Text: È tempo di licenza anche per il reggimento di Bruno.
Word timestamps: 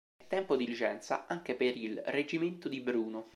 È 0.17 0.25
tempo 0.25 0.55
di 0.55 0.65
licenza 0.65 1.27
anche 1.27 1.53
per 1.53 1.77
il 1.77 2.01
reggimento 2.07 2.67
di 2.67 2.81
Bruno. 2.81 3.29